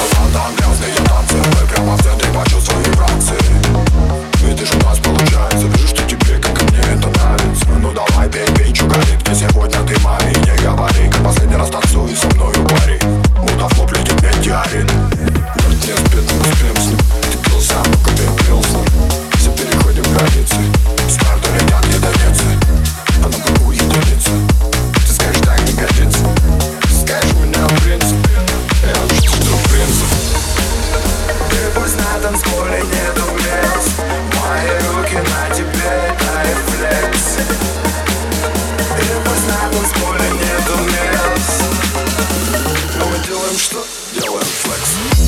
[0.00, 0.99] London girls,
[44.90, 45.19] Mix.